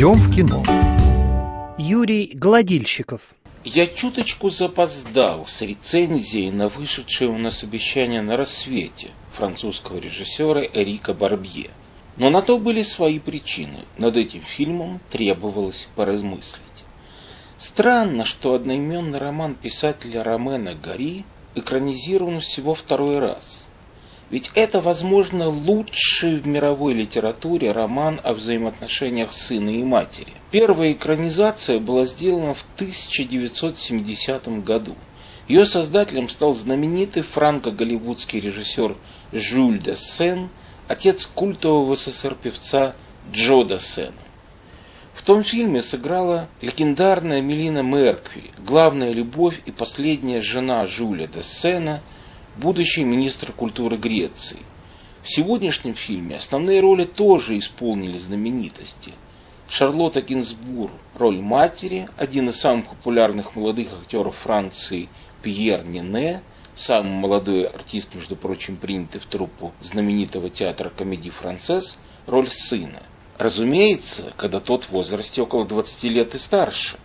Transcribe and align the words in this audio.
Идем 0.00 0.14
в 0.14 0.34
кино. 0.34 0.62
Юрий 1.76 2.30
Гладильщиков. 2.32 3.20
Я 3.64 3.86
чуточку 3.86 4.48
запоздал 4.48 5.44
с 5.44 5.60
рецензией 5.60 6.50
на 6.50 6.70
вышедшее 6.70 7.28
у 7.28 7.36
нас 7.36 7.62
обещание 7.62 8.22
на 8.22 8.38
рассвете 8.38 9.10
французского 9.34 9.98
режиссера 9.98 10.62
Эрика 10.64 11.12
Барбье. 11.12 11.68
Но 12.16 12.30
на 12.30 12.40
то 12.40 12.56
были 12.56 12.82
свои 12.82 13.18
причины. 13.18 13.80
Над 13.98 14.16
этим 14.16 14.40
фильмом 14.40 15.00
требовалось 15.10 15.86
поразмыслить. 15.96 16.62
Странно, 17.58 18.24
что 18.24 18.54
одноименный 18.54 19.18
роман 19.18 19.54
писателя 19.54 20.24
Ромена 20.24 20.74
Гори 20.74 21.26
экранизирован 21.54 22.40
всего 22.40 22.74
второй 22.74 23.18
раз. 23.18 23.68
Ведь 24.30 24.52
это, 24.54 24.80
возможно, 24.80 25.48
лучший 25.48 26.36
в 26.36 26.46
мировой 26.46 26.94
литературе 26.94 27.72
роман 27.72 28.20
о 28.22 28.32
взаимоотношениях 28.32 29.32
сына 29.32 29.70
и 29.70 29.82
матери. 29.82 30.32
Первая 30.52 30.92
экранизация 30.92 31.80
была 31.80 32.06
сделана 32.06 32.54
в 32.54 32.64
1970 32.76 34.62
году. 34.62 34.94
Ее 35.48 35.66
создателем 35.66 36.28
стал 36.28 36.54
знаменитый 36.54 37.24
франко-голливудский 37.24 38.38
режиссер 38.38 38.96
Жюль 39.32 39.80
де 39.80 39.96
Сен, 39.96 40.48
отец 40.86 41.26
культового 41.26 41.96
СССР 41.96 42.36
певца 42.40 42.94
Джо 43.32 43.64
де 43.64 43.80
Сена. 43.80 44.12
В 45.12 45.22
том 45.22 45.42
фильме 45.42 45.82
сыграла 45.82 46.48
легендарная 46.60 47.40
Мелина 47.40 47.82
Меркви, 47.82 48.52
главная 48.58 49.10
любовь 49.10 49.60
и 49.66 49.72
последняя 49.72 50.40
жена 50.40 50.86
Жюля 50.86 51.26
де 51.26 51.42
Сена– 51.42 52.00
будущий 52.56 53.04
министр 53.04 53.52
культуры 53.52 53.96
Греции. 53.96 54.58
В 55.22 55.30
сегодняшнем 55.30 55.94
фильме 55.94 56.36
основные 56.36 56.80
роли 56.80 57.04
тоже 57.04 57.58
исполнили 57.58 58.18
знаменитости. 58.18 59.12
Шарлотта 59.68 60.20
Гинзбур– 60.20 60.90
роль 61.14 61.40
матери, 61.40 62.08
один 62.16 62.48
из 62.48 62.56
самых 62.56 62.88
популярных 62.88 63.54
молодых 63.54 63.92
актеров 63.92 64.36
Франции 64.36 65.08
Пьер 65.42 65.84
Нене, 65.84 66.42
самый 66.74 67.12
молодой 67.12 67.64
артист, 67.64 68.14
между 68.14 68.34
прочим, 68.34 68.76
принятый 68.76 69.20
в 69.20 69.26
труппу 69.26 69.72
знаменитого 69.80 70.50
театра 70.50 70.90
комедии 70.90 71.30
«Францесс», 71.30 71.98
роль 72.26 72.48
сына. 72.48 73.02
Разумеется, 73.38 74.32
когда 74.36 74.60
тот 74.60 74.84
в 74.84 74.90
возрасте 74.90 75.42
около 75.42 75.64
20 75.64 76.04
лет 76.04 76.34
и 76.34 76.38
старше. 76.38 76.98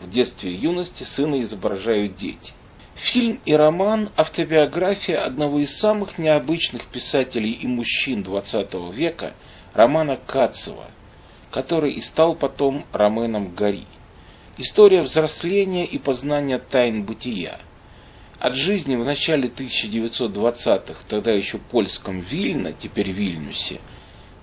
В 0.00 0.08
детстве 0.08 0.50
и 0.50 0.56
юности 0.56 1.02
сына 1.02 1.42
изображают 1.42 2.16
дети. 2.16 2.54
Фильм 3.00 3.38
и 3.44 3.54
роман– 3.54 4.10
автобиография 4.16 5.18
одного 5.18 5.60
из 5.60 5.78
самых 5.78 6.18
необычных 6.18 6.86
писателей 6.86 7.52
и 7.52 7.68
мужчин 7.68 8.22
XX 8.22 8.92
века, 8.92 9.34
Романа 9.72 10.16
Кацева, 10.16 10.90
который 11.52 11.92
и 11.92 12.00
стал 12.00 12.34
потом 12.34 12.84
Роменом 12.92 13.54
Гори. 13.54 13.86
История 14.56 15.02
взросления 15.02 15.84
и 15.86 15.96
познания 15.96 16.58
тайн 16.58 17.04
бытия. 17.04 17.60
От 18.40 18.56
жизни 18.56 18.96
в 18.96 19.04
начале 19.04 19.48
1920-х, 19.48 21.04
тогда 21.08 21.30
еще 21.30 21.58
польском 21.58 22.18
Вильно, 22.18 22.72
теперь 22.72 23.12
Вильнюсе, 23.12 23.80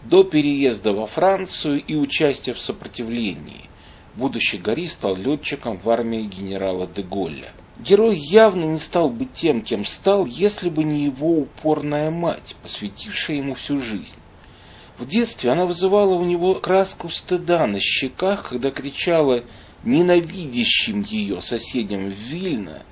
до 0.05 0.23
переезда 0.23 0.93
во 0.93 1.07
Францию 1.07 1.83
и 1.83 1.95
участия 1.95 2.53
в 2.53 2.61
сопротивлении. 2.61 3.69
Будущий 4.15 4.59
Гори 4.59 4.87
стал 4.87 5.17
летчиком 5.17 5.77
в 5.77 5.89
армии 5.89 6.21
генерала 6.21 6.87
де 6.87 7.03
Голля. 7.03 7.51
Герой 7.77 8.15
явно 8.17 8.63
не 8.63 8.79
стал 8.79 9.09
бы 9.09 9.25
тем, 9.25 9.61
кем 9.61 9.85
стал, 9.85 10.25
если 10.25 10.69
бы 10.69 10.85
не 10.85 11.03
его 11.03 11.39
упорная 11.39 12.09
мать, 12.09 12.55
посвятившая 12.63 13.37
ему 13.37 13.55
всю 13.55 13.79
жизнь. 13.81 14.17
В 14.97 15.05
детстве 15.05 15.51
она 15.51 15.65
вызывала 15.65 16.15
у 16.15 16.23
него 16.23 16.55
краску 16.55 17.09
стыда 17.09 17.67
на 17.67 17.81
щеках, 17.81 18.49
когда 18.49 18.71
кричала 18.71 19.43
ненавидящим 19.83 21.01
ее 21.01 21.41
соседям 21.41 22.07
в 22.07 22.13
Вильно, 22.13 22.83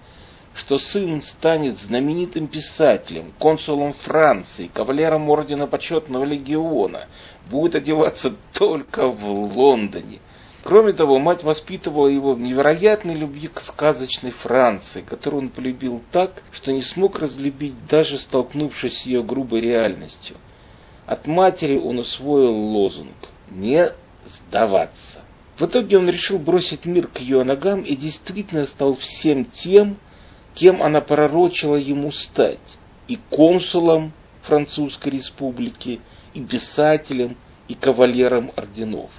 что 0.54 0.78
сын 0.78 1.22
станет 1.22 1.78
знаменитым 1.78 2.48
писателем, 2.48 3.32
консулом 3.40 3.94
Франции, 3.94 4.70
кавалером 4.72 5.30
ордена 5.30 5.66
почетного 5.66 6.26
легиона, 6.26 7.08
будет 7.50 7.76
одеваться 7.76 8.36
только 8.52 9.08
в 9.08 9.58
Лондоне– 9.58 10.20
Кроме 10.64 10.94
того, 10.94 11.20
мать 11.20 11.44
воспитывала 11.44 12.08
его 12.08 12.34
в 12.34 12.40
невероятной 12.40 13.16
любви 13.16 13.50
к 13.50 13.60
сказочной 13.60 14.32
Франции, 14.32 15.02
которую 15.02 15.44
он 15.44 15.50
полюбил 15.50 16.02
так, 16.12 16.42
что 16.54 16.72
не 16.72 16.82
смог 16.82 17.20
разлюбить, 17.20 17.86
даже 17.88 18.18
столкнувшись 18.18 19.00
с 19.00 19.06
ее 19.06 19.24
грубой 19.24 19.60
реальностью. 19.60 20.38
От 21.06 21.28
матери 21.28 21.78
он 21.78 22.00
усвоил 22.00 22.54
лозунг 22.54 23.14
«Не 23.50 23.90
сдаваться». 24.26 25.20
В 25.58 25.66
итоге 25.66 25.98
он 25.98 26.08
решил 26.08 26.40
бросить 26.40 26.86
мир 26.86 27.08
к 27.08 27.18
ее 27.18 27.44
ногам 27.44 27.82
и 27.82 27.96
действительно 27.98 28.66
стал 28.66 28.96
всем 28.96 29.44
тем, 29.44 29.98
кем 30.56 30.82
она 30.82 31.02
пророчила 31.02 31.76
ему 31.76 32.12
стать. 32.12 32.78
И 33.10 33.20
консулом 33.30 34.14
Французской 34.44 35.10
республики, 35.10 36.00
и 36.34 36.42
писателем, 36.42 37.36
и 37.68 37.76
кавалером 37.76 38.52
орденов. 38.56 39.12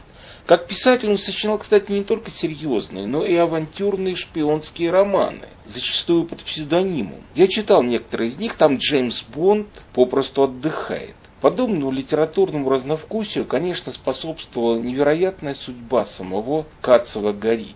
Как 0.46 0.66
писатель 0.66 1.08
он 1.08 1.16
сочинял, 1.16 1.56
кстати, 1.56 1.90
не 1.90 2.04
только 2.04 2.30
серьезные, 2.30 3.06
но 3.06 3.24
и 3.24 3.34
авантюрные 3.34 4.14
шпионские 4.14 4.90
романы, 4.90 5.48
зачастую 5.64 6.26
под 6.26 6.42
псевдонимом. 6.42 7.22
Я 7.34 7.48
читал 7.48 7.82
некоторые 7.82 8.28
из 8.28 8.36
них, 8.36 8.52
там 8.54 8.76
Джеймс 8.76 9.22
Бонд 9.22 9.68
попросту 9.94 10.42
отдыхает. 10.42 11.14
Подобному 11.40 11.90
литературному 11.90 12.68
разновкусию, 12.68 13.46
конечно, 13.46 13.90
способствовала 13.90 14.78
невероятная 14.78 15.54
судьба 15.54 16.04
самого 16.04 16.66
Кацева 16.82 17.32
Гори. 17.32 17.74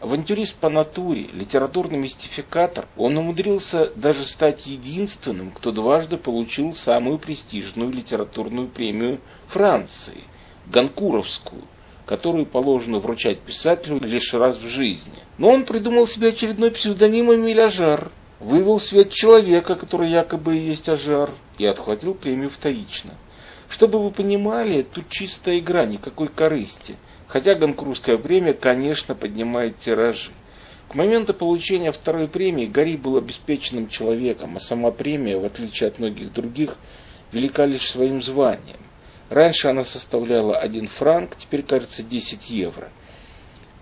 Авантюрист 0.00 0.54
по 0.54 0.70
натуре, 0.70 1.28
литературный 1.34 1.98
мистификатор, 1.98 2.88
он 2.96 3.18
умудрился 3.18 3.92
даже 3.96 4.24
стать 4.24 4.66
единственным, 4.66 5.50
кто 5.50 5.72
дважды 5.72 6.16
получил 6.16 6.74
самую 6.74 7.18
престижную 7.18 7.90
литературную 7.90 8.68
премию 8.68 9.20
Франции– 9.46 10.24
Ганкуровскую, 10.66 11.62
которую 12.12 12.44
положено 12.44 12.98
вручать 12.98 13.38
писателю 13.38 13.98
лишь 13.98 14.34
раз 14.34 14.58
в 14.58 14.66
жизни. 14.66 15.14
Но 15.38 15.48
он 15.48 15.64
придумал 15.64 16.06
себе 16.06 16.28
очередной 16.28 16.70
псевдоним 16.70 17.32
Эмиль 17.32 17.62
Ажар, 17.62 18.10
вывел 18.38 18.76
в 18.76 18.82
свет 18.82 19.10
человека, 19.10 19.76
который 19.76 20.10
якобы 20.10 20.54
и 20.54 20.60
есть 20.60 20.90
Ажар, 20.90 21.30
и 21.56 21.64
отхватил 21.64 22.12
премию 22.12 22.50
вторично. 22.50 23.14
Чтобы 23.66 23.98
вы 23.98 24.10
понимали, 24.10 24.82
тут 24.82 25.08
чистая 25.08 25.58
игра, 25.58 25.86
никакой 25.86 26.28
корысти. 26.28 26.96
Хотя 27.28 27.54
Ганкурская 27.54 28.18
премия, 28.18 28.52
конечно, 28.52 29.14
поднимает 29.14 29.78
тиражи. 29.78 30.32
К 30.90 30.94
моменту 30.94 31.32
получения 31.32 31.92
второй 31.92 32.28
премии 32.28 32.66
Гори 32.66 32.98
был 32.98 33.16
обеспеченным 33.16 33.88
человеком, 33.88 34.56
а 34.56 34.60
сама 34.60 34.90
премия, 34.90 35.38
в 35.38 35.46
отличие 35.46 35.88
от 35.88 35.98
многих 35.98 36.30
других, 36.30 36.76
велика 37.32 37.64
лишь 37.64 37.88
своим 37.88 38.22
званием. 38.22 38.80
Раньше 39.28 39.68
она 39.68 39.84
составляла 39.84 40.58
1 40.58 40.86
франк, 40.88 41.36
теперь, 41.36 41.62
кажется, 41.62 42.02
10 42.02 42.50
евро. 42.50 42.90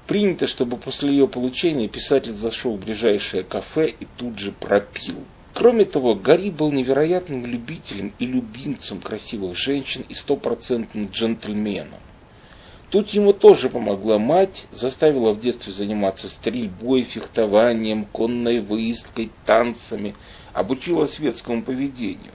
Принято, 0.06 0.46
чтобы 0.46 0.76
после 0.76 1.10
ее 1.10 1.28
получения 1.28 1.88
писатель 1.88 2.32
зашел 2.32 2.76
в 2.76 2.84
ближайшее 2.84 3.44
кафе 3.44 3.88
и 3.88 4.06
тут 4.16 4.38
же 4.38 4.52
пропил. 4.52 5.24
Кроме 5.54 5.84
того, 5.84 6.14
Гарри 6.14 6.50
был 6.50 6.72
невероятным 6.72 7.44
любителем 7.44 8.12
и 8.18 8.26
любимцем 8.26 9.00
красивых 9.00 9.56
женщин 9.56 10.04
и 10.08 10.14
стопроцентным 10.14 11.10
джентльменом. 11.12 12.00
Тут 12.90 13.10
ему 13.10 13.32
тоже 13.32 13.68
помогла 13.68 14.18
мать, 14.18 14.66
заставила 14.72 15.32
в 15.32 15.40
детстве 15.40 15.72
заниматься 15.72 16.28
стрельбой, 16.28 17.04
фехтованием, 17.04 18.04
конной 18.04 18.60
выездкой, 18.60 19.30
танцами, 19.46 20.16
обучила 20.52 21.06
светскому 21.06 21.62
поведению. 21.62 22.32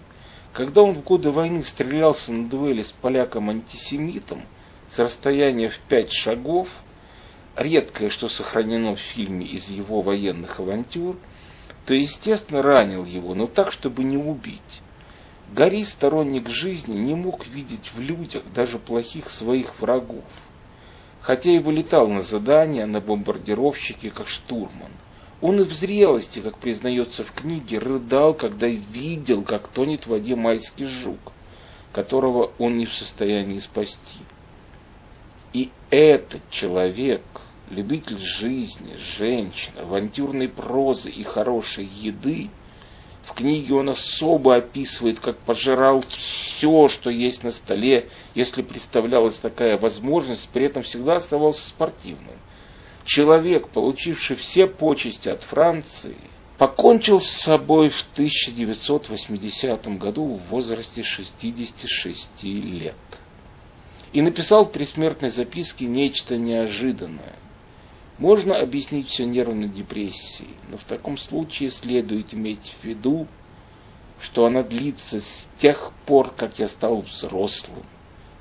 Когда 0.55 0.83
он 0.83 0.93
в 0.93 1.03
годы 1.03 1.31
войны 1.31 1.66
стрелялся 1.66 2.31
на 2.31 2.47
дуэли 2.47 2.81
с 2.81 2.93
поляком-антисемитом 2.93 4.41
с 4.87 4.97
расстояния 4.99 5.67
в 5.67 5.78
пять 5.79 6.13
шагов, 6.13 6.69
редкое, 7.57 8.07
что 8.09 8.29
сохранено 8.29 8.96
в 8.96 8.99
фильме 8.99 9.46
из 9.46 9.69
его 9.69 9.99
военных 9.99 10.61
авантюр, 10.61 11.17
то, 11.85 11.93
естественно, 11.93 12.61
ранил 12.61 13.03
его, 13.03 13.34
но 13.34 13.47
так, 13.47 13.73
чтобы 13.73 14.05
не 14.05 14.16
убить. 14.16 14.81
Гори, 15.53 15.84
сторонник 15.84 16.47
жизни, 16.47 16.96
не 16.97 17.16
мог 17.16 17.46
видеть 17.47 17.91
в 17.93 17.99
людях 17.99 18.43
даже 18.53 18.79
плохих 18.79 19.29
своих 19.31 19.81
врагов. 19.81 20.23
Хотя 21.19 21.51
и 21.51 21.59
вылетал 21.59 22.08
на 22.08 22.22
задания, 22.22 22.85
на 22.85 23.01
бомбардировщике, 23.01 24.09
как 24.09 24.29
штурман– 24.29 24.91
он 25.41 25.59
и 25.59 25.64
в 25.64 25.73
зрелости, 25.73 26.40
как 26.40 26.58
признается 26.58 27.23
в 27.23 27.32
книге, 27.32 27.79
рыдал, 27.79 28.34
когда 28.34 28.67
видел, 28.67 29.43
как 29.43 29.67
тонет 29.67 30.05
в 30.05 30.08
воде 30.08 30.35
майский 30.35 30.85
жук, 30.85 31.34
которого 31.91 32.52
он 32.58 32.78
не 32.78 32.85
в 32.85 32.93
состоянии 32.93 33.59
спасти. 33.59 34.20
И 35.53 35.72
этот 35.90 36.41
человек, 36.49 37.22
любитель 37.70 38.17
жизни, 38.17 38.96
женщин, 38.97 39.72
авантюрной 39.78 40.49
прозы 40.49 41.09
и 41.09 41.23
хорошей 41.23 41.85
еды, 41.85 42.49
В 43.26 43.34
книге 43.34 43.73
он 43.73 43.90
особо 43.90 44.55
описывает, 44.55 45.20
как 45.20 45.40
пожирал 45.40 46.03
все, 46.08 46.87
что 46.87 47.09
есть 47.09 47.43
на 47.43 47.52
столе, 47.52 48.08
если 48.35 48.61
представлялась 48.61 49.40
такая 49.40 49.79
возможность, 49.79 50.47
при 50.49 50.67
этом 50.67 50.84
всегда 50.84 51.16
оставался 51.16 51.67
спортивным. 51.67 52.35
Человек, 53.05 53.69
получивший 53.69 54.35
все 54.35 54.66
почести 54.66 55.29
от 55.29 55.43
Франции, 55.43 56.17
покончил 56.57 57.19
с 57.19 57.28
собой 57.28 57.90
в 57.90 58.02
1980 58.13 59.87
году 59.99 60.25
в 60.25 60.49
возрасте 60.49 61.03
66 61.03 62.43
лет. 62.43 62.96
И 64.11 64.23
написал 64.23 64.66
в 64.66 64.72
предсмертной 64.72 65.29
записке 65.29 65.85
нечто 65.85 66.35
неожиданное. 66.37 67.35
Можно 68.17 68.57
объяснить 68.57 69.09
все 69.09 69.25
нервной 69.25 69.67
депрессией, 69.67 70.55
но 70.72 70.78
в 70.78 70.84
таком 70.85 71.19
случае 71.19 71.69
следует 71.69 72.34
иметь 72.34 72.73
в 72.79 72.84
виду, 72.84 73.28
что 74.19 74.46
она 74.46 74.63
длится 74.63 75.22
с 75.22 75.47
тех 75.59 75.91
пор, 76.08 76.31
как 76.31 76.58
я 76.58 76.67
стал 76.67 77.01
взрослым, 77.01 77.85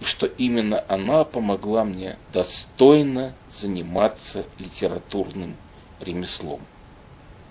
что 0.07 0.27
именно 0.27 0.85
она 0.89 1.25
помогла 1.25 1.85
мне 1.85 2.19
достойно 2.33 3.35
заниматься 3.49 4.47
литературным 4.59 5.57
ремеслом. 6.01 6.61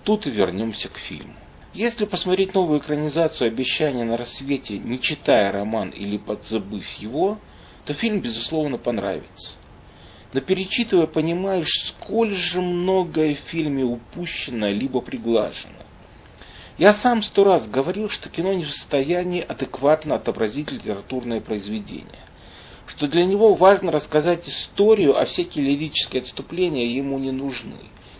Тут 0.04 0.26
и 0.26 0.30
вернемся 0.30 0.88
к 0.88 0.98
фильму. 0.98 1.34
Если 1.72 2.04
посмотреть 2.04 2.54
новую 2.54 2.80
экранизацию 2.80 3.48
«Обещания 3.48 4.04
на 4.04 4.16
рассвете», 4.16 4.78
не 4.78 5.00
читая 5.00 5.50
роман 5.50 5.90
или 5.90 6.18
подзабыв 6.18 6.88
его, 6.98 7.38
то 7.84 7.94
фильм, 7.94 8.20
безусловно, 8.20 8.78
понравится 8.78 9.56
но 10.34 10.40
перечитывая 10.40 11.06
понимаешь, 11.06 11.86
сколь 11.86 12.34
же 12.34 12.60
многое 12.60 13.36
в 13.36 13.38
фильме 13.38 13.84
упущено 13.84 14.66
либо 14.66 15.00
приглажено. 15.00 15.78
Я 16.76 16.92
сам 16.92 17.22
сто 17.22 17.44
раз 17.44 17.68
говорил, 17.68 18.10
что 18.10 18.28
кино 18.28 18.52
не 18.52 18.64
в 18.64 18.72
состоянии 18.72 19.40
адекватно 19.40 20.16
отобразить 20.16 20.72
литературное 20.72 21.40
произведение. 21.40 22.18
Что 22.86 23.08
для 23.08 23.24
него 23.24 23.54
важно 23.54 23.90
рассказать 23.90 24.48
историю, 24.48 25.18
а 25.18 25.24
всякие 25.24 25.64
лирические 25.64 26.22
отступления 26.22 26.86
ему 26.86 27.18
не 27.18 27.32
нужны. 27.32 27.78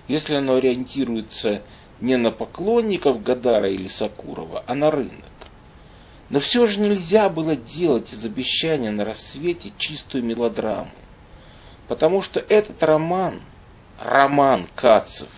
Если 0.08 0.36
оно 0.36 0.54
ориентируется 0.54 1.62
не 2.00 2.16
на 2.16 2.30
поклонников 2.30 3.22
Гадара 3.22 3.70
или 3.70 3.88
Сакурова, 3.88 4.64
а 4.66 4.74
на 4.74 4.90
рынок. 4.90 5.24
Но 6.30 6.40
все 6.40 6.66
же 6.66 6.80
нельзя 6.80 7.28
было 7.28 7.54
делать 7.54 8.12
из 8.12 8.24
обещания 8.24 8.90
на 8.90 9.04
рассвете 9.04 9.72
чистую 9.76 10.24
мелодраму. 10.24 10.90
Потому 11.86 12.22
что 12.22 12.40
этот 12.40 12.82
роман, 12.82 13.40
роман 14.00 14.66
Кацев, 14.74 15.28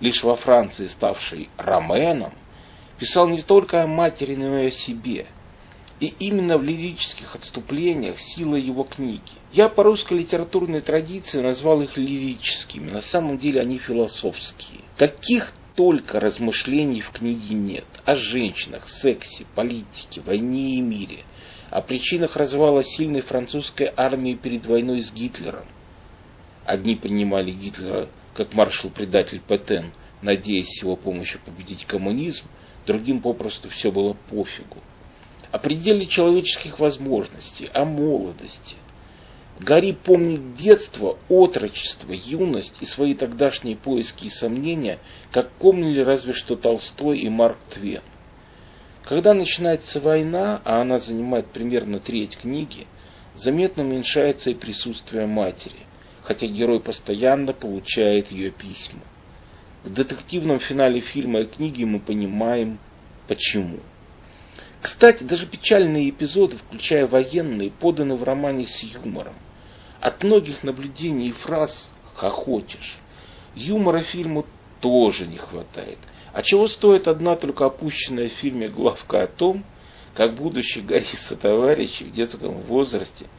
лишь 0.00 0.24
во 0.24 0.34
Франции 0.34 0.88
ставший 0.88 1.48
Роменом, 1.56 2.32
писал 2.98 3.28
не 3.28 3.40
только 3.40 3.82
о 3.82 3.86
матери, 3.86 4.34
но 4.34 4.58
и 4.58 4.66
о 4.66 4.70
себе. 4.70 5.26
И 6.02 6.12
именно 6.18 6.58
в 6.58 6.64
лирических 6.64 7.36
отступлениях 7.36 8.18
сила 8.18 8.56
его 8.56 8.82
книги. 8.82 9.20
Я 9.52 9.68
по 9.68 9.84
русской 9.84 10.14
литературной 10.14 10.80
традиции 10.80 11.40
назвал 11.40 11.80
их 11.80 11.96
лирическими, 11.96 12.90
на 12.90 13.00
самом 13.00 13.38
деле 13.38 13.60
они 13.60 13.78
философские. 13.78 14.80
Каких 14.96 15.52
только 15.76 16.18
размышлений 16.18 17.02
в 17.02 17.12
книге 17.12 17.54
нет. 17.54 17.84
О 18.04 18.16
женщинах, 18.16 18.88
сексе, 18.88 19.46
политике, 19.54 20.20
войне 20.22 20.74
и 20.74 20.80
мире. 20.80 21.22
О 21.70 21.80
причинах 21.80 22.34
развала 22.34 22.82
сильной 22.82 23.20
французской 23.20 23.88
армии 23.96 24.34
перед 24.34 24.66
войной 24.66 25.02
с 25.02 25.12
Гитлером 25.12 25.66
Одни 26.64 26.96
принимали 26.96 27.52
Гитлера 27.52 28.08
как 28.34 28.54
маршал-предатель 28.54 29.40
Петен, 29.40 29.92
надеясь 30.20 30.78
с 30.78 30.82
его 30.82 30.96
помощью 30.96 31.40
победить 31.44 31.84
коммунизм, 31.84 32.46
другим 32.86 33.20
попросту 33.20 33.68
все 33.68 33.92
было 33.92 34.16
пофигу. 34.30 34.78
О 35.52 35.58
пределе 35.58 36.06
человеческих 36.06 36.80
возможностей, 36.80 37.70
о 37.72 37.84
молодости. 37.84 38.76
Гарри 39.60 39.92
помнит 39.92 40.54
детство, 40.54 41.18
отрочество, 41.28 42.12
юность 42.12 42.78
и 42.80 42.86
свои 42.86 43.14
тогдашние 43.14 43.76
поиски 43.76 44.24
и 44.24 44.30
сомнения, 44.30 44.98
как 45.30 45.52
помнили 45.52 46.00
разве 46.00 46.32
что 46.32 46.56
Толстой 46.56 47.18
и 47.18 47.28
Марк 47.28 47.58
Твен. 47.70 48.02
Когда 49.04 49.34
начинается 49.34 50.00
война, 50.00 50.60
а 50.64 50.80
она 50.80 50.98
занимает 50.98 51.46
примерно 51.46 52.00
треть 52.00 52.38
книги, 52.38 52.88
заметно 53.36 53.84
уменьшается 53.84 54.50
и 54.50 54.54
присутствие 54.54 55.26
матери– 55.26 55.76
хотя 56.22 56.46
герой 56.46 56.80
постоянно 56.80 57.52
получает 57.52 58.30
ее 58.30 58.50
письма. 58.50 59.00
В 59.84 59.92
детективном 59.92 60.58
финале 60.60 61.00
фильма 61.00 61.40
и 61.40 61.46
книги 61.46 61.84
мы 61.84 61.98
понимаем, 61.98 62.78
почему. 63.26 63.80
Кстати, 64.82 65.24
даже 65.24 65.46
печальные 65.46 66.10
эпизоды, 66.10 66.58
включая 66.58 67.06
военные, 67.06 67.70
поданы 67.70 68.16
в 68.16 68.24
романе 68.24 68.66
с 68.66 68.82
юмором. 68.82 69.34
От 70.00 70.22
многих 70.22 70.62
наблюдений 70.62 71.28
и 71.28 71.32
фраз 71.32 71.92
хохочешь. 72.14 72.98
Юмора 73.54 74.00
фильму 74.00 74.44
тоже 74.80 75.26
не 75.26 75.38
хватает. 75.38 75.98
А 76.34 76.42
чего 76.42 76.68
стоит 76.68 77.08
одна 77.08 77.36
только 77.36 77.64
опущенная 77.64 78.28
в 78.28 78.32
фильме 78.32 78.68
главка 78.68 79.22
о 79.22 79.26
том, 79.26 79.64
как 80.14 80.34
будущий 80.34 80.80
Гориса 80.80 81.36
товарищи 81.36 82.02
в 82.02 82.12
детском 82.12 82.54
возрасте– 82.62 83.26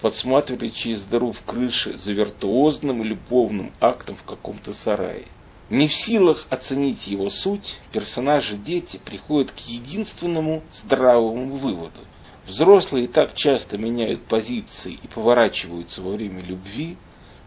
подсматривали 0.00 0.68
через 0.68 1.04
дыру 1.04 1.32
в 1.32 1.42
крыше 1.42 1.96
за 1.96 2.12
виртуозным 2.12 3.02
и 3.02 3.08
любовным 3.08 3.72
актом 3.80 4.14
в 4.16 4.22
каком-то 4.24 4.72
сарае. 4.72 5.24
Не 5.68 5.88
в 5.88 5.94
силах 5.94 6.46
оценить 6.48 7.08
его 7.08 7.28
суть, 7.28 7.74
персонажи-дети 7.90 9.00
приходят 9.04 9.50
к 9.50 9.58
единственному 9.58 10.62
здравому 10.70 11.56
выводу. 11.56 12.00
Взрослые 12.46 13.08
так 13.08 13.34
часто 13.34 13.76
меняют 13.76 14.22
позиции 14.22 14.96
и 15.02 15.08
поворачиваются 15.08 16.02
во 16.02 16.12
время 16.12 16.40
любви, 16.40 16.96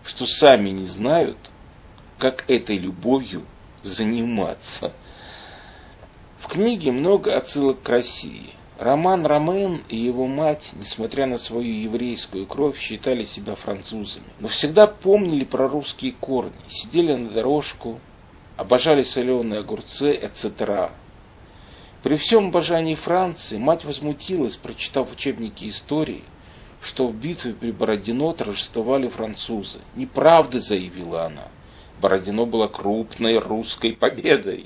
что 0.03 0.25
сами 0.25 0.69
не 0.71 0.85
знают, 0.85 1.37
как 2.17 2.43
этой 2.49 2.77
любовью 2.77 3.45
заниматься. 3.83 4.91
В 6.39 6.47
книге 6.47 6.91
много 6.91 7.37
отсылок 7.37 7.81
к 7.81 7.87
России. 7.87 8.49
Роман 8.77 9.25
Ромен 9.25 9.81
и 9.87 9.95
его 9.95 10.27
мать, 10.27 10.71
несмотря 10.73 11.25
на 11.25 11.37
свою 11.37 11.71
еврейскую 11.71 12.45
кровь, 12.45 12.77
считали 12.77 13.23
себя 13.23 13.55
французами. 13.55 14.27
Но 14.39 14.49
всегда 14.49 14.87
помнили 14.87 15.45
про 15.45 15.69
русские 15.69 16.13
корни, 16.13 16.51
сидели 16.67 17.13
на 17.13 17.29
дорожку, 17.29 17.99
обожали 18.59 19.03
соленые 19.03 19.61
огурцы, 19.61 20.11
etc. 20.11 20.91
При 22.03 22.17
всем 22.17 22.49
обожании 22.49 22.95
Франции 22.95 23.57
мать 23.57 23.85
возмутилась, 23.85 24.57
прочитав 24.57 25.13
учебники 25.13 25.69
истории, 25.69 26.23
что 26.81 27.07
в 27.07 27.15
битве 27.15 27.53
при 27.53 27.71
Бородино 27.71 28.33
торжествовали 28.33 29.07
французы. 29.07 29.79
Неправда, 29.95 30.59
заявила 30.59 31.27
она. 31.27 31.47
Бородино 32.01 32.45
было 32.45 32.67
крупной 32.67 33.37
русской 33.37 33.93
победой. 33.93 34.65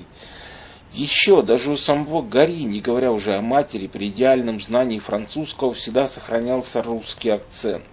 Еще 0.92 1.42
даже 1.42 1.70
у 1.70 1.76
самого 1.76 2.20
Гари, 2.22 2.64
не 2.64 2.80
говоря 2.80 3.12
уже 3.12 3.36
о 3.36 3.42
матери, 3.42 3.86
при 3.86 4.08
идеальном 4.08 4.60
знании 4.60 4.98
французского 4.98 5.72
всегда 5.72 6.08
сохранялся 6.08 6.82
русский 6.82 7.30
акцент. 7.30 7.84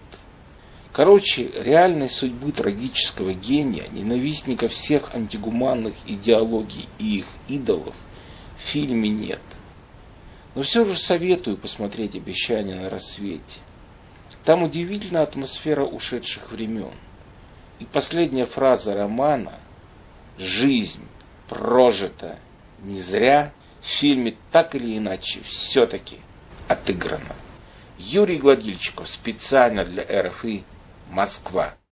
Короче, 0.94 1.50
реальной 1.56 2.10
судьбы 2.10 2.52
трагического 2.52 3.34
гения, 3.34 3.88
ненавистника 3.92 4.68
всех 4.68 5.16
антигуманных 5.16 5.94
идеологий 6.06 6.90
и 7.00 7.20
их 7.20 7.26
идолов 7.48 7.96
в 8.58 8.62
фильме 8.62 9.10
нет. 9.10 9.42
Но 10.54 10.64
все 10.64 10.84
же 10.84 10.98
советую 10.98 11.56
посмотреть 11.56 12.18
«Обещание 12.18 12.76
на 12.76 12.90
рассвете». 12.90 13.60
Там 14.44 14.64
удивительная 14.64 15.24
атмосфера 15.24 15.86
ушедших 15.86 16.52
времен. 16.52 16.94
И 17.80 17.86
последняя 17.86 18.46
фраза 18.46 18.94
романа 18.94 19.54
«Жизнь 20.38 21.08
прожита 21.48 22.38
не 22.82 23.00
зря 23.00 23.54
в 23.82 23.86
фильме 23.86 24.36
так 24.52 24.76
или 24.76 24.98
иначе 24.98 25.40
все-таки 25.44 26.18
отыграно. 26.68 27.36
Юрий 27.98 28.40
Гладильчиков 28.40 29.10
специально 29.10 29.86
для 29.86 30.04
РФИ 30.24 30.66
Москва. 31.12 31.78